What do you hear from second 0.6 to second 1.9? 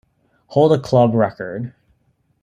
a club record.